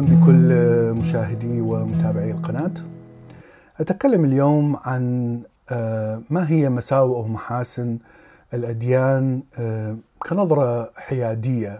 [0.00, 0.52] بكل
[0.98, 2.74] مشاهدي ومتابعي القناة.
[3.80, 7.98] أتكلم اليوم عن آه، ما هي مساوئ ومحاسن
[8.54, 11.78] الأديان آه، كنظرة حيادية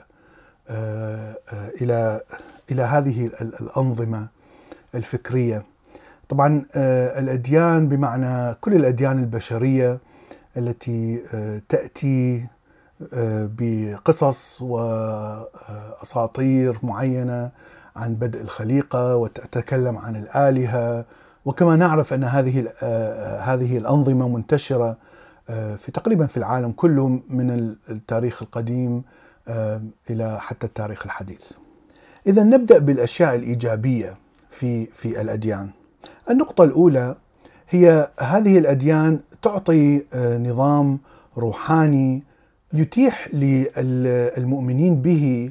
[0.68, 1.36] آه،
[1.82, 2.20] إلى
[2.70, 4.28] إلى هذه الأنظمة
[4.94, 5.62] الفكرية.
[6.28, 6.64] طبعا
[7.18, 9.98] الأديان بمعنى كل الأديان البشرية
[10.56, 11.22] التي
[11.68, 12.46] تأتي
[13.58, 16.38] بقصص وأساطير
[16.82, 17.50] معينة
[17.96, 21.04] عن بدء الخليقة وتتكلم عن الآلهة
[21.44, 22.68] وكما نعرف أن هذه
[23.40, 24.96] هذه الأنظمة منتشرة
[25.76, 29.02] في تقريبا في العالم كله من التاريخ القديم
[30.10, 31.52] إلى حتى التاريخ الحديث.
[32.26, 34.16] إذا نبدأ بالأشياء الإيجابية
[34.50, 35.70] في في الأديان.
[36.30, 37.16] النقطة الأولى
[37.68, 40.02] هي هذه الأديان تعطي
[40.48, 40.98] نظام
[41.38, 42.22] روحاني
[42.72, 45.50] يتيح للمؤمنين به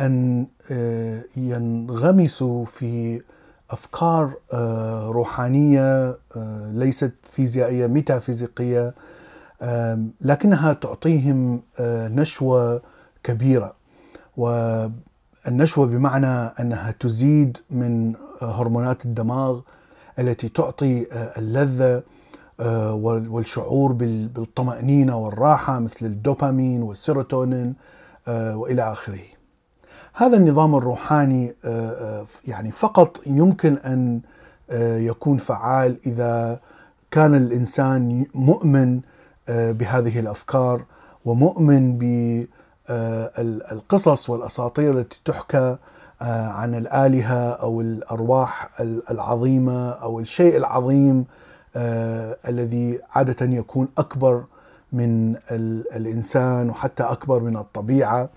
[0.00, 3.22] أن آه، ينغمسوا في
[3.70, 8.94] أفكار آه، روحانية آه، ليست فيزيائية ميتافيزيقية
[10.20, 12.82] لكنها تعطيهم نشوة
[13.24, 13.74] كبيرة.
[14.36, 16.26] والنشوة بمعنى
[16.60, 19.60] أنها تزيد من هرمونات الدماغ
[20.18, 21.06] التي تعطي
[21.38, 22.02] اللذة
[22.60, 22.94] آه،
[23.30, 27.74] والشعور بالطمأنينة والراحة مثل الدوبامين والسيروتونين
[28.28, 29.31] وإلى آخره.
[30.14, 34.20] هذا النظام الروحاني آه، يعني فقط يمكن أن
[35.00, 36.60] يكون فعال إذا
[37.10, 39.00] كان الإنسان مؤمن
[39.48, 40.84] بهذه الأفكار
[41.24, 41.98] ومؤمن
[42.88, 45.76] بالقصص والأساطير التي تحكى
[46.20, 48.70] عن الآلهة أو الأرواح
[49.10, 51.24] العظيمة أو الشيء العظيم
[51.76, 54.44] آه الذي عادة يكون أكبر
[54.92, 55.36] من
[55.96, 58.28] الإنسان وحتى أكبر من الطبيعة.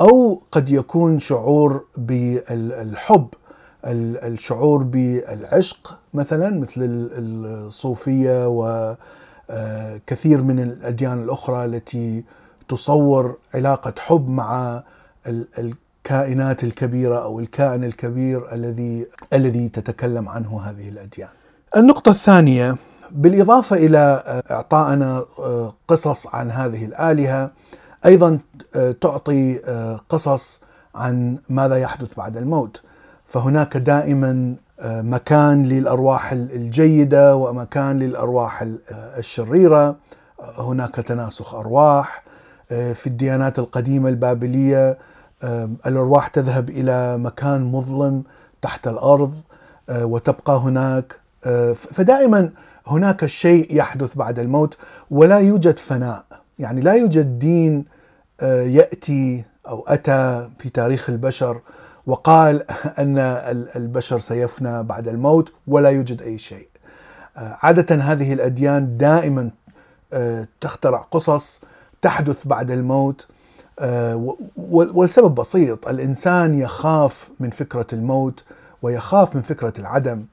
[0.00, 3.28] أو قد يكون شعور بالحب
[3.84, 6.72] الشعور بالعشق مثلا مثل
[7.18, 8.46] الصوفية
[9.50, 12.24] وكثير من الأديان الأخرى التي
[12.68, 14.82] تصور علاقة حب مع
[15.58, 21.28] الكائنات الكبيرة أو الكائن الكبير الذي الذي تتكلم عنه هذه الأديان.
[21.76, 22.76] النقطة الثانية
[23.10, 27.50] بالإضافة إلى إعطائنا آه، قصص عن هذه الآلهة
[28.06, 28.38] أيضا
[28.76, 30.60] آه، تعطي آه، قصص
[30.94, 32.82] عن ماذا يحدث بعد الموت.
[33.26, 34.54] فهناك دائما
[34.84, 39.96] مكان للأرواح الجيدة ومكان للأرواح الشريرة.
[40.58, 42.24] هناك تناسخ أرواح.
[42.68, 44.98] في الديانات القديمة البابلية
[45.86, 48.22] الأرواح تذهب إلى مكان مظلم
[48.62, 49.34] تحت الأرض
[49.90, 51.20] وتبقى هناك.
[51.46, 52.50] آه، فدائما
[52.86, 54.76] هناك شيء يحدث بعد الموت
[55.10, 56.24] ولا يوجد فناء.
[56.58, 57.84] يعني لا يوجد دين
[58.40, 61.60] آه، يأتي أو أتى في تاريخ البشر
[62.06, 62.62] وقال
[63.02, 63.18] أن
[63.76, 66.68] البشر سيفنى بعد الموت ولا يوجد أي شيء.
[67.36, 69.50] آه، عادة هذه الأديان دائما
[70.60, 71.60] تخترع قصص
[72.02, 73.26] تحدث بعد الموت
[74.68, 78.44] والسبب بسيط الإنسان يخاف من فكرة الموت
[78.82, 80.24] ويخاف من فكرة العدم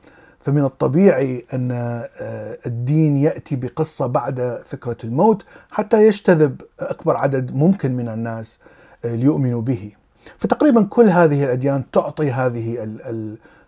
[0.46, 7.96] فمن الطبيعي أن آه، الدين يأتي بقصة بعد فكرة الموت حتى يجتذب أكبر عدد ممكن
[7.96, 8.60] من الناس
[9.06, 9.92] آه، ليؤمنوا به.
[10.38, 12.98] فتقريبا كل هذه الأديان تعطي هذه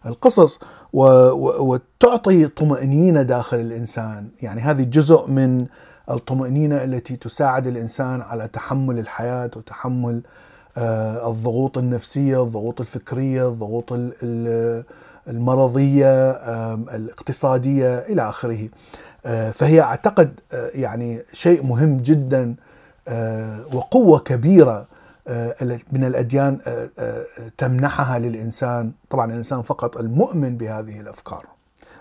[0.06, 0.60] القصص
[0.94, 5.66] وتعطي طمأنينة داخل الإنسان، يعني هذه جزء من
[6.09, 10.22] الطمأنينة التي تساعد الإنسان على تحمل الحياة وتحمل
[10.78, 13.94] الضغوط النفسية، الضغوط الفكرية، الضغوط
[15.28, 16.32] المرضية
[16.96, 18.70] الاقتصادية إلى آخره.
[19.28, 22.56] آه، فهي أعتقد آه، يعني شيء مهم جدا
[23.08, 24.88] آه، وقوة كبيرة
[25.91, 26.59] من الأديان
[27.58, 31.46] تمنحها للإنسان طبعا الإنسان فقط المؤمن بهذه الأفكار.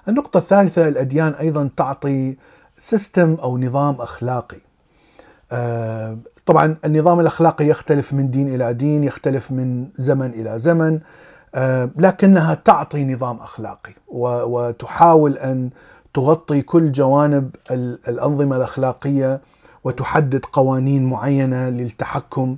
[0.09, 2.37] النقطة الثالثة الأديان أيضا تعطي
[2.77, 4.61] سيستم أو نظام أخلاقي.
[6.47, 11.01] طبعا النظام الأخلاقي يختلف من دين إلى دين يختلف من زمن إلى زمن
[11.55, 15.71] آه، لكنها تعطي نظام أخلاقي وتحاول أن
[16.15, 17.51] تغطي كل جوانب
[18.09, 19.41] الأنظمة الأخلاقية
[19.85, 22.57] وتحدد قوانين معينة للتحكم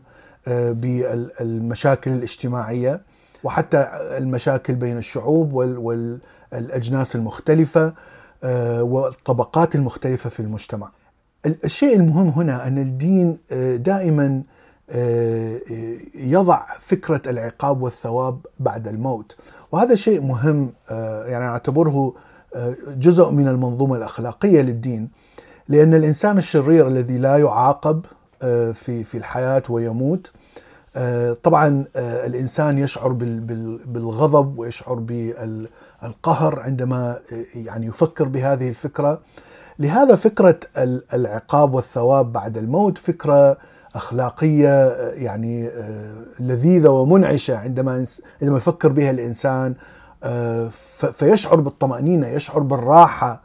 [0.49, 3.01] آه، بالمشاكل الاجتماعية
[3.45, 7.93] وحتى المشاكل بين الشعوب والأجناس المختلفة
[8.45, 10.91] آه، والطبقات المختلفة في المجتمع.
[11.47, 13.39] الشيء المهم هنا أن الدين
[13.77, 14.43] دائما
[14.91, 15.61] آه،
[16.15, 19.37] يضع فكرة العقاب والثواب بعد الموت.
[19.73, 22.15] وهذا شيء مهم آه، يعني أعتبره
[22.55, 25.11] آه، جزء من المنظومة الأخلاقية للدين.
[25.69, 28.07] لأن الإنسان الشرير الذي لا يعاقب
[28.75, 30.33] في في الحياة ويموت
[31.43, 33.13] طبعا الإنسان يشعر
[33.87, 37.21] بالغضب ويشعر بالقهر عندما
[37.55, 39.21] يعني يفكر بهذه الفكرة.
[39.79, 40.61] لهذا فكرة
[41.15, 43.59] العقاب والثواب بعد الموت فكرة
[43.95, 45.71] أخلاقية يعني
[46.41, 48.05] لذيذة ومنعشة عندما
[48.43, 49.75] عندما يفكر بها الإنسان
[51.13, 53.43] فيشعر بالطمأنينة يشعر بالراحة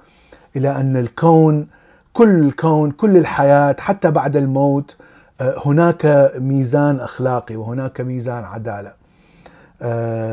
[0.56, 1.68] إلى أن الكون
[2.14, 4.98] كل الكون كل الحياة حتى بعد الموت
[5.42, 8.94] هناك ميزان أخلاقي وهناك ميزان عدالة.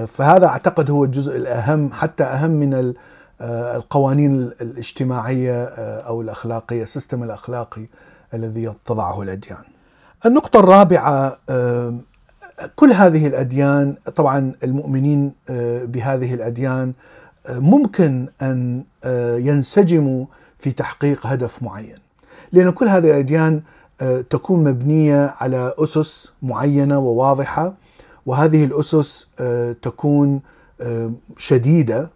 [0.06, 2.94] فهذا أعتقد هو الجزء الأهم حتى أهم من
[3.42, 5.64] القوانين الاجتماعية
[6.00, 7.86] أو الأخلاقية السيستم الأخلاقي
[8.34, 9.62] الذي تضعه الأديان.
[10.26, 11.38] النقطة الرابعة
[12.76, 15.32] كل هذه الأديان طبعا المؤمنين
[15.84, 16.92] بهذه الأديان
[17.50, 18.84] ممكن أن
[19.46, 20.26] ينسجموا
[20.58, 21.98] في تحقيق هدف معين
[22.52, 23.62] لأن كل هذه الأديان
[24.30, 27.74] تكون مبنية على أسس معينة وواضحة
[28.26, 29.26] وهذه الأسس
[29.82, 30.40] تكون
[31.36, 32.10] شديدة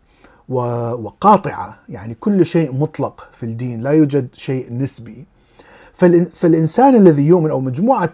[0.48, 1.76] وقاطعة.
[1.88, 5.26] يعني كل شيء مطلق في الدين لا يوجد شيء نسبي.
[6.34, 8.12] فالإنسان الذي يؤمن أو مجموعة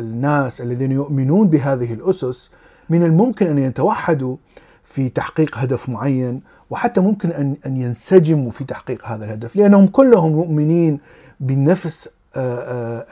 [0.00, 2.50] الناس الذين يؤمنون بهذه الأسس
[2.90, 4.36] من الممكن أن يتوحدوا
[4.84, 6.40] في تحقيق هدف معين
[6.70, 9.56] وحتى ممكن ان أن ينسجموا في تحقيق هذا الهدف.
[9.56, 11.00] لأنهم كلهم مؤمنين
[11.40, 12.08] بنفس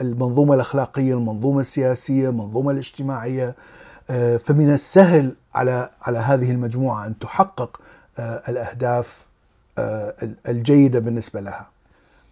[0.00, 3.55] المنظومة الأخلاقية، المنظومة السياسية، المنظومة الاجتماعية.
[4.38, 7.81] فمن السهل على على هذه المجموعة أن تحقق
[8.19, 9.26] الأهداف
[10.49, 11.69] الجيدة بالنسبة لها.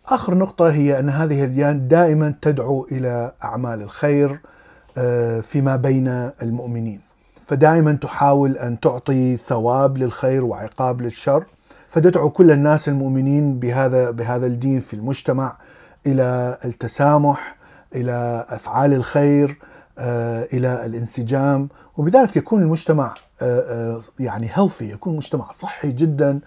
[0.06, 4.40] آخر نقطة هي أن هذه الأديان دائما تدعو إلى أعمال الخير
[5.42, 6.08] فيما بين
[6.42, 7.00] المؤمنين.
[7.46, 11.44] فدائما تحاول أن تعطي ثواب للخير وعقاب للشر
[11.88, 15.56] فتدعو كل الناس المؤمنين بهذا بهذا الدين في المجتمع
[16.06, 17.56] إلى التسامح
[17.94, 19.58] إلى أفعال الخير
[19.98, 23.14] إلى الانسجام وبذلك يكون المجتمع
[24.20, 26.40] يعني هيلثي يكون مجتمع صحي جدا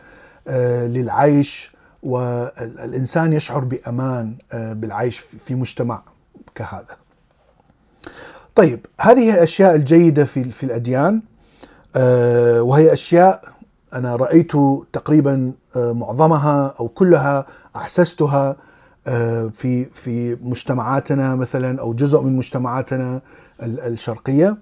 [0.88, 6.02] للعيش والإنسان يشعر بأمان بالعيش في مجتمع
[6.56, 6.96] كهذا.
[8.56, 11.22] طيب هذه الأشياء الجيدة في في الأديان
[12.62, 13.42] وهي أشياء
[13.94, 14.52] أنا رأيت
[14.94, 17.46] تقريبا معظمها أو كلها
[17.76, 18.56] أحسستها
[19.54, 23.22] في في مجتمعاتنا مثلا أو جزء من مجتمعاتنا
[23.64, 24.58] الشرقية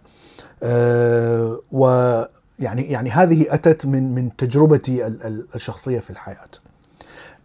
[1.71, 5.07] ويعني يعني هذه أتت من من تجربتي
[5.55, 6.49] الشخصية في الحياة.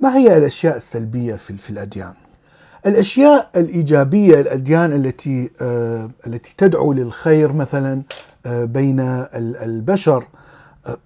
[0.00, 2.12] ما هي الأشياء السلبية في في الأديان؟
[2.86, 5.50] الأشياء الإيجابية الأديان التي
[6.26, 8.02] التي تدعو للخير مثلا
[8.46, 9.00] بين
[9.40, 10.24] البشر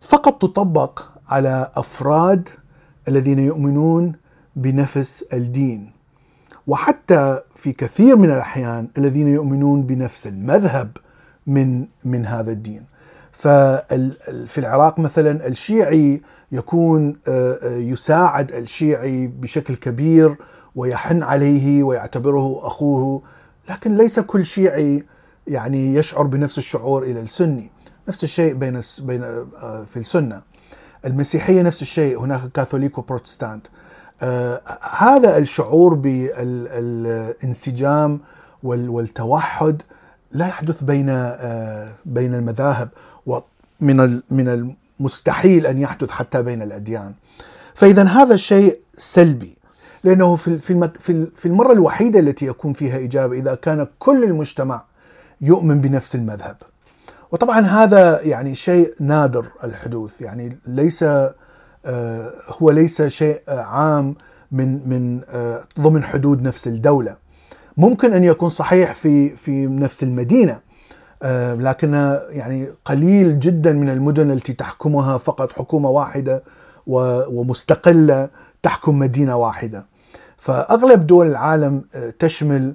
[0.01, 2.49] فقط تطبق على أفراد
[3.09, 4.22] الذين يؤمنون
[4.57, 5.91] بنفس الدين.
[6.67, 10.97] وحتى في كثير من الأحيان الذين يؤمنون بنفس المذهب
[11.47, 12.85] من من هذا الدين.
[13.33, 16.21] ففي العراق مثلا الشيعي
[16.53, 17.17] يكون
[17.65, 20.37] يساعد الشيعي بشكل كبير
[20.75, 23.23] ويحن عليه ويعتبره أخوه
[23.71, 25.05] لكن ليس كل شيعي
[25.47, 27.71] يعني يشعر بنفس الشعور إلى السني.
[28.09, 29.21] نفس الشيء بين بين
[29.87, 30.43] في السنة.
[31.05, 33.71] المسيحية نفس الشيء هناك كاثوليك وبروتستانت آه
[34.83, 35.95] هذا الشعور
[37.05, 38.21] بالانسجام
[38.63, 39.83] والتوحد
[40.33, 42.89] لا يحدث بين آه بين المذاهب
[43.27, 47.15] ومن من المستحيل أن يحدث حتى بين الأديان.
[47.75, 49.59] فإذا هذا الشيء سلبي
[50.05, 54.85] لأنه في في في المرة الوحيدة التي يكون فيها إجابة إذا كان كل المجتمع
[55.41, 56.57] يؤمن بنفس المذهب.
[57.33, 61.05] وطبعا هذا يعني شيء نادر الحدوث يعني ليس
[62.61, 64.15] هو ليس شيء عام
[64.53, 65.21] من من
[65.81, 67.17] ضمن حدود نفس الدولة.
[67.77, 70.59] ممكن أن يكون صحيح في في نفس المدينة
[71.55, 76.43] لكن يعني قليل جدا من المدن التي تحكمها فقط حكومة واحدة
[76.87, 78.29] ومستقلة
[78.63, 79.87] تحكم مدينة واحدة.
[80.37, 81.85] فأغلب دول العالم
[82.19, 82.75] تشمل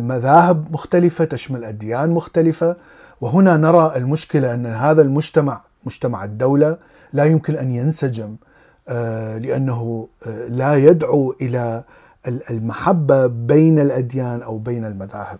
[0.00, 2.76] مذاهب مختلفة تشمل أديان مختلفة
[3.20, 6.78] وهنا نرى المشكلة أن هذا المجتمع مجتمع الدولة
[7.12, 8.36] لا يمكن أن ينسجم
[9.38, 10.08] لأنه
[10.48, 11.84] لا يدعو إلى
[12.50, 15.38] المحبة بين الأديان أو بين المذاهب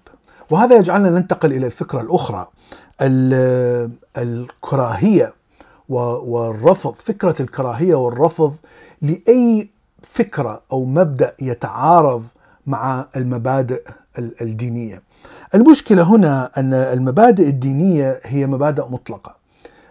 [0.51, 2.47] وهذا يجعلنا ننتقل إلى الفكرة الأخرى
[4.19, 5.33] الكراهية
[5.89, 8.55] والرفض فكرة الكراهية والرفض
[9.03, 9.71] لأي
[10.03, 12.25] فكرة أو مبدأ يتعارض
[12.67, 13.83] مع المبادئ
[14.19, 15.03] الدينية.
[15.55, 19.36] المشكلة هنا أن المبادئ الدينية هي مبادئ مطلقة.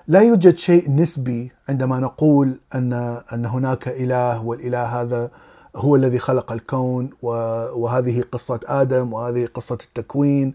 [0.07, 2.93] لا يوجد شيء نسبي عندما نقول ان
[3.33, 5.31] أن هناك إله والإله هذا
[5.75, 10.53] هو الذي خلق الكون وهذه قصة آدم وهذه قصة التكوين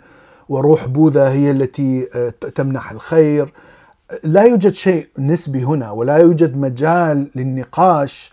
[0.49, 2.05] وروح بوذا هي التي
[2.55, 3.53] تمنح الخير.
[4.25, 8.33] لا يوجد شيء نسبي هنا ولا يوجد مجال للنقاش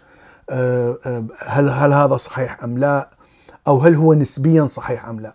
[1.40, 3.10] هل هل هذا صحيح أم لا؟
[3.68, 5.34] أو هل هو نسبيا صحيح أم لا؟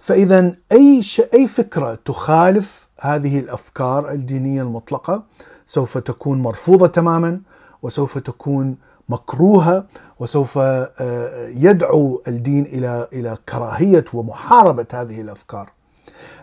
[0.00, 1.02] فاذا أي
[1.34, 5.22] أي فكرة تخالف هذه الأفكار الدينية المطلقة
[5.66, 7.40] سوف تكون مرفوضة تماما
[7.82, 8.76] وسوف تكون
[9.08, 9.86] مكروهة
[10.18, 15.70] وسوف آه، يدعو الدين إلى إلى كراهية ومحاربة هذه الأفكار.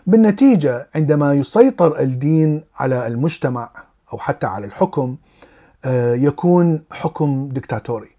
[0.06, 3.70] بالنتيجة عندما يسيطر الدين على المجتمع
[4.12, 5.16] أو حتى على الحكم
[5.84, 8.10] آه، يكون حكم دكتاتوري.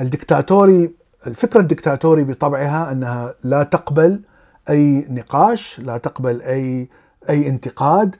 [0.00, 0.94] الدكتاتوري
[1.26, 4.20] الفكرة الدكتاتوري بطبعها أنها لا تقبل
[4.70, 6.88] أي نقاش، لا تقبل أي
[7.30, 8.16] أي انتقاد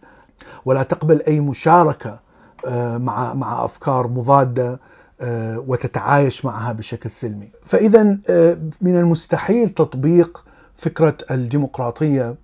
[0.64, 2.20] ولا تقبل أي مشاركة
[2.66, 4.80] آه، مع مع أفكار مضادة
[5.20, 7.50] آه، وتتعايش معها بشكل سلمي.
[7.64, 10.44] فاذا آه، من المستحيل تطبيق
[10.76, 12.34] فكرة الديمقراطية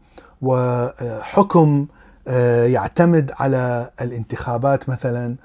[0.43, 1.87] وحكم
[2.67, 5.37] يعتمد على الانتخابات مثلا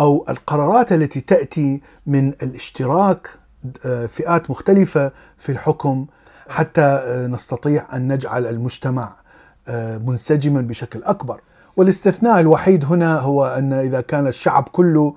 [0.00, 3.28] أو القرارات التي تأتي من الاشتراك
[4.08, 6.06] فئات مختلفة في الحكم
[6.48, 9.16] حتى نستطيع أن نجعل المجتمع
[10.06, 11.40] منسجما بشكل أكبر.
[11.76, 15.14] والاستثناء الوحيد هنا هو أن إذا كان الشعب كله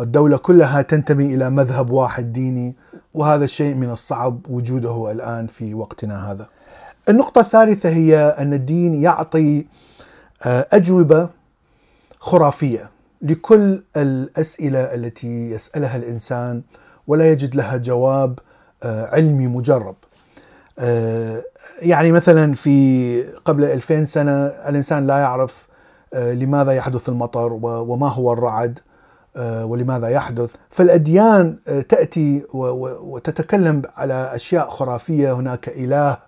[0.00, 2.74] الدولة كلها تنتمي إلى مذهب واحد ديني
[3.14, 6.48] وهذا الشيء من الصعب وجوده الآن في وقتنا هذا
[7.08, 9.66] النقطة الثالثة هي أن الدين يعطي
[10.46, 11.28] آه، أجوبة
[12.18, 12.90] خرافية
[13.22, 16.62] لكل الأسئلة التي يسألها الإنسان
[17.06, 18.38] ولا يجد لها جواب
[18.82, 20.13] آه، علمي مجرب آه،
[21.82, 25.68] يعني مثلا في قبل 2000 سنة الإنسان لا يعرف
[26.14, 28.78] لماذا يحدث المطر وما هو الرعد
[29.36, 30.54] آه، ولماذا يحدث.
[30.70, 35.32] فالأديان آه، تأتي وتتكلم على أشياء خرافية.
[35.32, 36.18] هناك إله آه،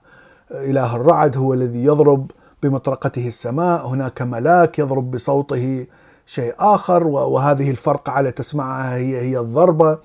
[0.52, 2.30] إله الرعد هو الذي يضرب
[2.62, 3.86] بمطرقته السماء.
[3.86, 5.86] هناك ملاك يضرب بصوته
[6.26, 9.98] شيء آخر وهذه الفرقعة التي تسمعها هي هي الضربة.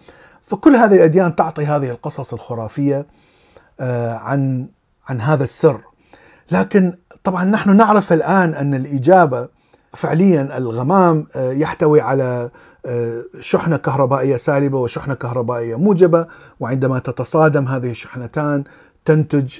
[0.43, 3.05] فكل هذه الأديان تعطي هذه القصص الخرافية.
[4.21, 4.67] عن
[5.07, 5.81] عن هذا السر.
[6.51, 9.47] لكن طبعا نحن نعرف الآن أن الإجابة
[9.93, 12.49] فعليا الغمام يحتوي على
[13.39, 16.27] شحنة كهربائية سالبة وشحنة كهربائية موجبة
[16.59, 18.63] وعندما تتصادم هذه الشحنتان
[19.05, 19.59] تنتج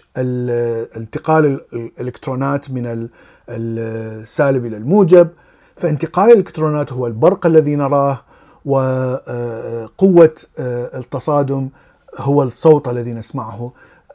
[0.98, 3.10] انتقال الإلكترونات من
[3.50, 5.30] السالب إلى الموجب.
[5.78, 8.22] فانتقال الإلكترونات هو البرق الذي نراه
[8.66, 11.70] وقوه التصادم
[12.18, 13.72] هو الصوت الذي نسمعه.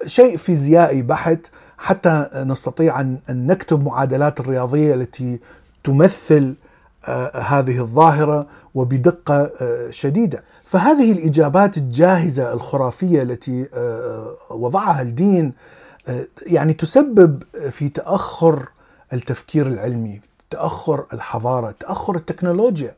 [0.06, 1.46] شيء فيزيائي بحت
[1.78, 5.40] حتى نستطيع ان نكتب معادلات الرياضية التي
[5.84, 6.54] تمثل
[7.08, 10.44] آه، هذه الظاهرة وبدقة آه، شديدة.
[10.64, 15.52] فهذه الإجابات الجاهزة الخرافية التي آه، وضعها الدين
[16.46, 18.68] يعني تسبب في تأخر
[19.12, 22.94] التفكير العلمي تأخر الحضارة تأخر التكنولوجيا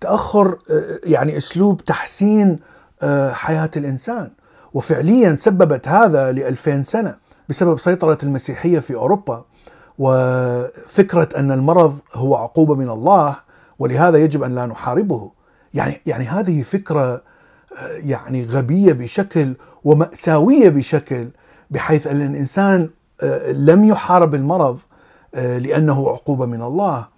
[0.00, 0.58] تأخر
[1.04, 2.58] يعني أسلوب تحسين
[3.30, 4.30] حياة الإنسان.
[4.74, 7.16] وفعليا سببت هذا ل 2000 سنة
[7.48, 9.44] بسبب سيطرة المسيحية في أوروبا
[9.98, 13.36] وفكرة أن المرض هو عقوبة من الله
[13.78, 15.32] ولهذا يجب أن لا نحاربه.
[15.74, 17.22] يعني يعني هذه فكرة
[17.96, 21.28] يعني غبية بشكل ومأساوية بشكل
[21.70, 22.90] بحيث أن الإنسان
[23.54, 24.78] لم يحارب المرض
[25.34, 27.08] لأنه عقوبة من الله.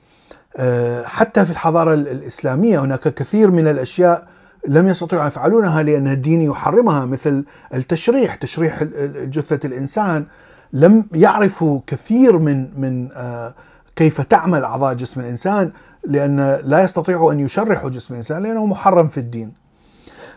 [1.05, 4.29] حتى في الحضارة الإسلامية هناك كثير من الأشياء
[4.69, 8.83] لم يستطيعوا يفعلونها لأن الدين يحرمها مثل التشريح تشريح
[9.25, 10.27] جثة الإنسان
[10.73, 13.55] لم يعرفوا كثير من من آه،
[13.97, 15.73] كيف تعمل أعضاء جسم الإنسان
[16.05, 19.55] لأن لا يستطيعوا أن يشرحوا جسم الإنسان لأنه محرم في الدين.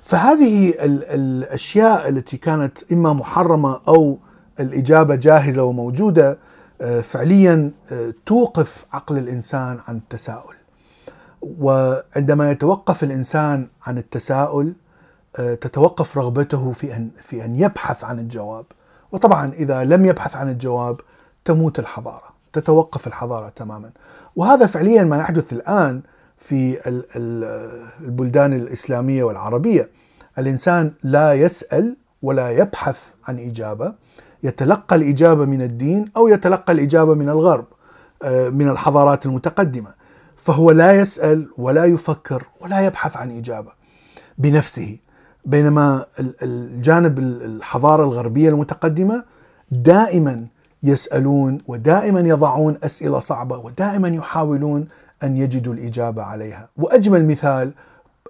[0.02, 4.18] فهذه الأشياء التي كانت إما محرمة أو
[4.60, 6.38] الإجابة جاهزة وموجودة
[6.82, 10.56] آه، فعليا آه، توقف عقل الإنسان عن التساؤل.
[11.60, 14.74] وعندما يتوقف الإنسان عن التساؤل
[15.36, 18.66] تتوقف رغبته في أن في أن يبحث عن الجواب.
[19.12, 21.02] وطبعا إذا لم يبحث عن الجواب
[21.46, 23.92] تموت الحضارة، تتوقف الحضارة تماما.
[24.36, 26.02] وهذا فعليا ما يحدث الآن
[26.38, 26.80] في
[28.02, 29.90] البلدان الإسلامية والعربية.
[30.38, 33.94] الإنسان لا يسأل ولا يبحث عن إجابة،
[34.44, 37.66] يتلقى الإجابة من الدين أو يتلقى الإجابة من الغرب
[38.24, 40.05] آه، من الحضارات المتقدمة.
[40.46, 43.72] فهو لا يسأل ولا يفكر ولا يبحث عن إجابة
[44.38, 44.98] بنفسه
[45.46, 46.06] بينما
[46.44, 49.24] الجانب الحضارة الغربية المتقدمة
[49.72, 50.46] دائما
[50.84, 54.88] يسألون ودائما يضعون أسئلة صعبة ودائما يحاولون
[55.24, 57.72] أن يجدوا الإجابة عليها وأجمل مثال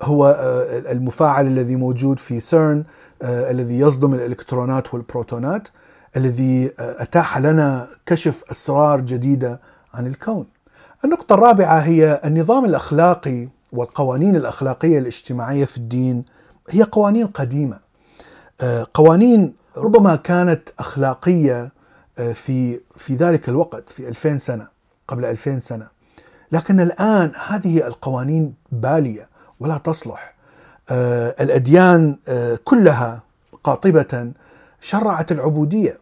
[0.03, 2.83] هو آه، المفاعل الذي موجود في سيرن
[3.21, 5.67] آه، الذي يصدم الإلكترونات والبروتونات
[6.17, 9.59] الذي أتاح لنا كشف أسرار جديدة
[9.93, 10.54] عن الكون.
[11.05, 16.25] النقطة الرابعة هي النظام الأخلاقي والقوانين الأخلاقية الاجتماعية في الدين
[16.69, 17.79] هي قوانين قديمة.
[18.93, 21.71] قوانين ربما كانت أخلاقية
[22.33, 24.67] في في ذلك الوقت في 2000 سنة
[25.07, 25.87] قبل 2000 سنة.
[26.51, 30.35] لكن الآن هذه القوانين بالية ولا تصلح.
[30.89, 33.23] آه، الأديان آه، كلها
[33.63, 34.31] قاطبة
[34.81, 35.99] شرعت العبودية.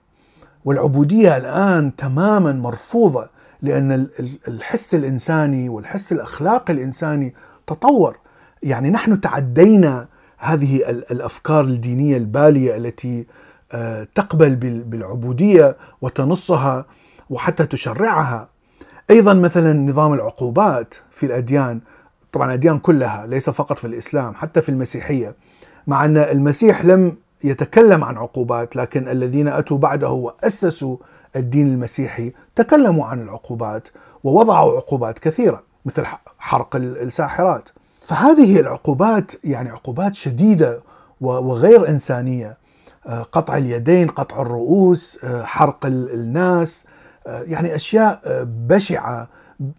[0.66, 3.33] والعبودية الآن تماما مرفوضة
[3.64, 4.08] لأن
[4.48, 7.34] الحس الإنساني والحس الاخلاقي الإنساني
[7.68, 8.18] تطور.
[8.64, 13.26] يعني نحن تعدينا هذه الأفكار الدينية البالية التي
[13.72, 14.56] آه، تقبل
[14.86, 16.86] بالعبودية وتنصها
[17.30, 18.50] وحتى تشرعها.
[19.10, 21.82] أيضا مثلا نظام العقوبات في الأديان
[22.32, 25.36] طبعا الأديان كلها ليس فقط في الإسلام حتى في المسيحية
[25.88, 30.98] مع أن المسيح لم يتكلم عن عقوبات لكن الذين أتوا بعده وأسسوا
[31.36, 33.88] الدين المسيحي تكلموا عن العقوبات
[34.24, 36.04] ووضعوا عقوبات كثيرة مثل
[36.38, 37.70] حرق الساحرات.
[38.08, 40.82] فهذه العقوبات يعني عقوبات شديدة
[41.22, 42.58] وغير إنسانية.
[43.08, 46.86] آه، قطع اليدين قطع الرؤوس آه، حرق الناس
[47.28, 49.28] آه، يعني أشياء بشعة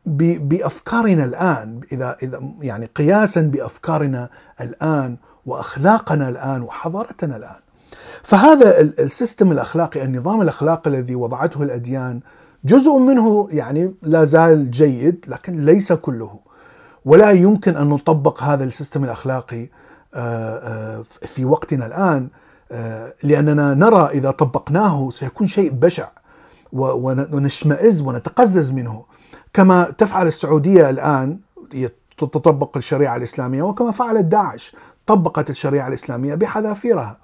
[0.07, 1.81] بأفكارنا الآن.
[1.93, 4.29] إذا إذا يعني قياسا بأفكارنا
[4.61, 7.61] الآن وأخلاقنا الآن وحضارتنا الآن.
[8.23, 12.21] فهذا ال system الأخلاقي النظام الأخلاقي الذي وضعته الأديان
[12.65, 16.39] جزء منه يعني لا زال جيد لكن ليس كله.
[17.05, 19.69] ولا يمكن أن نطبق هذا ال system الأخلاقي
[21.23, 22.29] في وقتنا الآن
[22.73, 26.09] آه، لأننا نرى إذا طبقناه سيكون شيء بشع
[26.73, 29.05] ونشمئز ونتقزز منه
[29.53, 31.39] كما تفعل السعودية الآن
[32.19, 37.19] تطبق الشريعة الإسلامية وكما فعلت داعش طبقت الشريعة الإسلامية بحذافيرها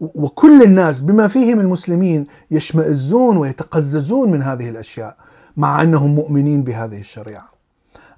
[0.00, 5.16] وكل الناس بما فيهم المسلمين يشمئزون ويتقززون من هذه الأشياء
[5.56, 7.48] مع أنهم مؤمنين بهذه الشريعة.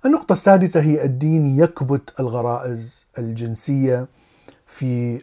[0.06, 4.08] النقطة السادسة هي الدين يكبت الغرائز الجنسية
[4.66, 5.22] في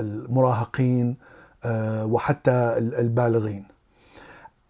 [0.00, 1.16] المراهقين
[1.64, 3.64] آه، وحتى البالغين.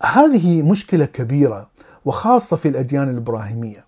[0.03, 1.71] هذه مشكلة كبيرة
[2.05, 3.85] وخاصة في الأديان الإبراهيمية.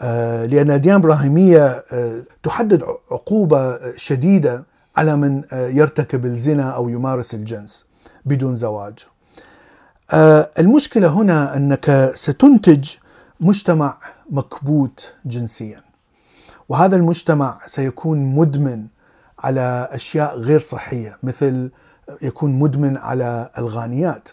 [0.00, 4.64] آه، لأن الأديان الإبراهيمية آه، تحدد عقوبة شديدة
[4.96, 7.86] على من يرتكب الزنا أو يمارس الجنس
[8.24, 8.94] بدون زواج.
[10.58, 12.90] المشكلة هنا أنك ستنتج
[13.40, 13.98] مجتمع
[14.30, 15.80] مكبوت جنسيا.
[16.68, 18.86] وهذا المجتمع سيكون مدمن
[19.38, 21.70] على أشياء غير صحية مثل
[22.22, 24.28] يكون مدمن على الغانيات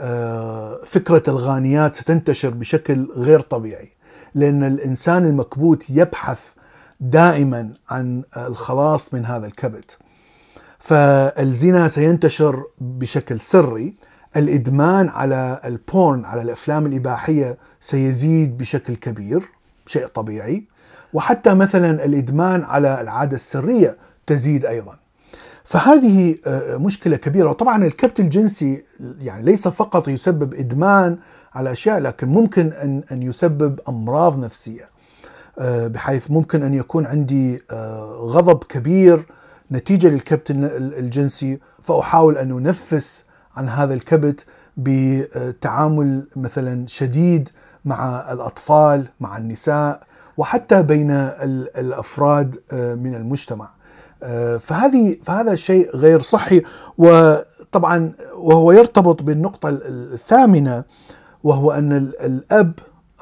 [0.00, 3.92] آه، فكرة الغانيات ستنتشر بشكل غير طبيعي
[4.34, 6.52] لأن الإنسان المكبوت يبحث
[7.00, 9.98] دائما عن الخلاص من هذا الكبت
[10.86, 13.94] فالزنا سينتشر بشكل سري.
[14.36, 19.42] الإدمان على ال porn على الأفلام الإباحية سيزيد بشكل كبير
[19.86, 20.64] شيء طبيعي.
[21.12, 23.96] وحتى مثلا الإدمان على العادة السرية
[24.26, 24.96] تزيد أيضا.
[25.64, 27.50] فهذه آه، مشكلة كبيرة.
[27.50, 28.84] وطبعا الكبت الجنسي
[29.20, 31.18] يعني ليس فقط يسبب إدمان
[31.54, 34.88] على أشياء لكن ممكن أن أن يسبب أمراض نفسية.
[35.58, 39.26] آه، بحيث ممكن أن يكون عندي آه، غضب كبير
[39.72, 40.50] نتيجة للكبت
[40.98, 43.24] الجنسي فأحاول أن أنفس
[43.56, 47.48] عن هذا الكبت بتعامل مثلا شديد
[47.84, 50.02] مع الأطفال مع النساء
[50.36, 53.68] وحتى بين الأفراد من المجتمع.
[54.22, 56.62] آه، فهذه فهذا شيء غير صحي
[56.98, 60.84] وطبعا وهو يرتبط بالنقطة الثامنة
[61.44, 62.72] وهو أن الأب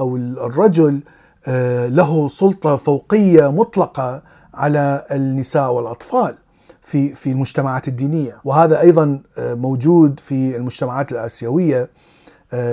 [0.00, 1.00] أو الرجل
[1.46, 4.22] آه، له سلطة فوقية مطلقة
[4.54, 6.36] على النساء والأطفال
[6.82, 8.40] في في المجتمعات الدينية.
[8.44, 11.90] وهذا أيضا آه، موجود في المجتمعات الآسيوية.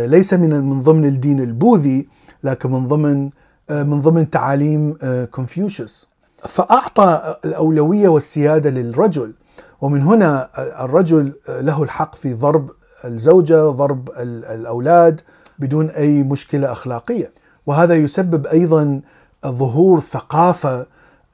[0.06, 2.08] ليس من من ضمن الدين البوذي
[2.44, 3.30] لكن من ضمن
[3.70, 4.98] من ضمن تعاليم
[5.32, 6.08] كونفوشيوس
[6.48, 9.34] فأعطى الأولوية والسيادة للرجل.
[9.82, 10.50] ومن هنا
[10.86, 12.70] الرجل له الحق في ضرب
[13.06, 15.22] الزوجة ضرب الأولاد
[15.60, 17.32] بدون أي مشكلة أخلاقية.
[17.66, 19.02] وهذا يسبب أيضا
[19.48, 20.86] ظهور ثقافة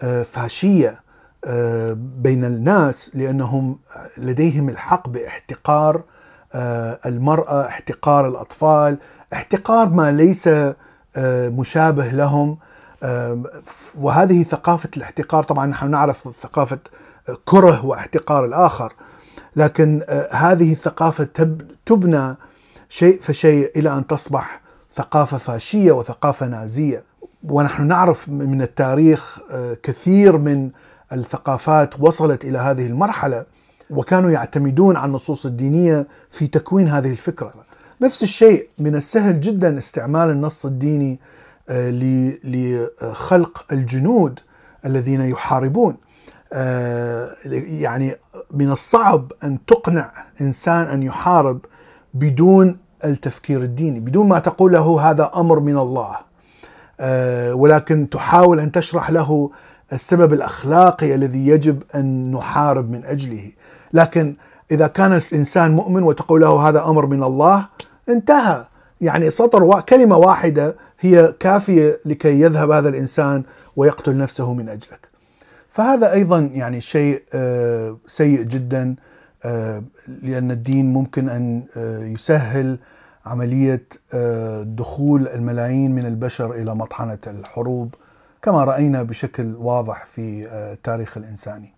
[0.01, 1.01] آه، فاشية
[1.45, 3.79] آه، بين الناس لأنهم
[4.17, 6.03] لديهم الحق باحتقار
[6.53, 8.97] آه، المرأة احتقار الأطفال
[9.33, 10.49] احتقار ما ليس
[11.49, 12.57] مشابه لهم.
[13.97, 16.79] وهذه ثقافة الاحتقار طبعا نحن نعرف ثقافة
[17.45, 18.93] كره واحتقار الآخر
[19.55, 21.27] لكن هذه الثقافة
[21.86, 22.36] تبنى
[22.89, 24.62] شيء فشيء إلى أن تصبح
[24.93, 27.03] ثقافة فاشية وثقافة نازية.
[27.51, 30.69] ونحن نعرف من التاريخ آه، كثير من
[31.13, 33.45] الثقافات وصلت إلى هذه المرحلة
[33.89, 37.53] وكانوا يعتمدون على النصوص الدينية في تكوين هذه الفكرة.
[38.01, 41.19] نفس الشيء من السهل جدا استعمال النص الديني
[41.69, 41.89] آه،
[42.43, 44.39] لخلق الجنود
[44.86, 45.97] الذين يحاربون
[46.53, 47.31] آه،
[47.81, 48.15] يعني
[48.51, 51.60] من الصعب أن تقنع إنسان أن يحارب
[52.13, 56.17] بدون التفكير الديني بدون ما تقول له هذا أمر من الله
[57.53, 59.51] ولكن تحاول أن تشرح له
[59.93, 63.51] السبب الأخلاقي الذي يجب أن نحارب من أجله
[63.93, 64.36] لكن
[64.71, 67.67] إذا كان الإنسان مؤمن وتقول له هذا أمر من الله
[68.10, 68.65] انتهى
[69.01, 69.81] يعني سطر.
[69.81, 73.43] كلمة واحدة هي كافية لكي يذهب هذا الإنسان
[73.75, 75.07] ويقتل نفسه من أجلك.
[75.69, 78.95] فهذا أيضا يعني شيء آه، سيء جدا
[79.45, 79.83] آه،
[80.21, 82.79] لأن الدين ممكن أن آه، يسهل
[83.28, 83.88] عملية
[84.63, 87.96] دخول الملايين من البشر إلى مطحنة الحروب
[88.42, 91.74] كما رأينا بشكل واضح في التاريخ الإنساني.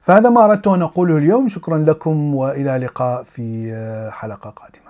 [0.00, 3.72] فهذا ما أردت أن أقوله اليوم شكرا لكم وإلى لقاء في
[4.12, 4.83] حلقة قادمة.